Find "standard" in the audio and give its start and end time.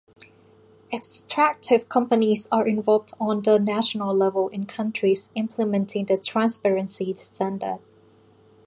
7.13-7.77